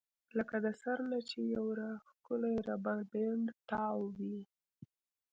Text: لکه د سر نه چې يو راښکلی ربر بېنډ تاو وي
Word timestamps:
لکه 0.37 0.55
د 0.65 0.67
سر 0.81 0.97
نه 1.11 1.19
چې 1.29 1.39
يو 1.55 1.65
راښکلی 1.79 2.55
ربر 2.67 2.99
بېنډ 3.11 3.45
تاو 3.69 3.99
وي 4.17 4.39